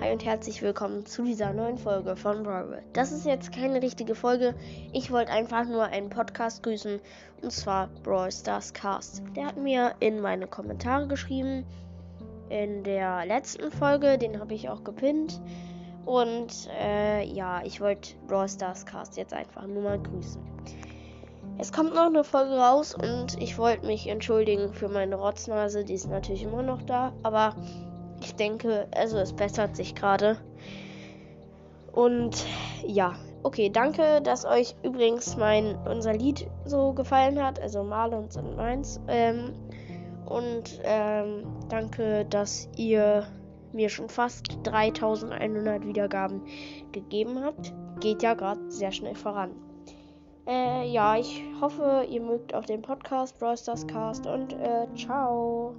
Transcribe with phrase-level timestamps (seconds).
[0.00, 2.82] Hi und herzlich willkommen zu dieser neuen Folge von Brawl.
[2.92, 4.54] Das ist jetzt keine richtige Folge.
[4.92, 7.00] Ich wollte einfach nur einen Podcast grüßen
[7.42, 9.22] und zwar Brawl Stars Cast.
[9.34, 11.64] Der hat mir in meine Kommentare geschrieben
[12.50, 15.40] in der letzten Folge, den habe ich auch gepinnt.
[16.04, 20.42] Und äh, ja, ich wollte Brawl Stars Cast jetzt einfach nur mal grüßen.
[21.58, 25.84] Es kommt noch eine Folge raus und ich wollte mich entschuldigen für meine Rotznase.
[25.84, 27.56] Die ist natürlich immer noch da, aber
[28.20, 30.38] ich denke, also es bessert sich gerade.
[31.92, 32.44] Und
[32.86, 38.56] ja, okay, danke, dass euch übrigens mein unser Lied so gefallen hat, also Marlons und
[38.56, 39.00] meins.
[39.08, 39.54] Ähm,
[40.26, 43.26] und ähm, danke, dass ihr
[43.72, 46.42] mir schon fast 3100 Wiedergaben
[46.92, 47.72] gegeben habt.
[48.00, 49.52] Geht ja gerade sehr schnell voran.
[50.46, 55.74] Äh, ja, ich hoffe, ihr mögt auch den Podcast Brawl Stars Cast und äh, ciao.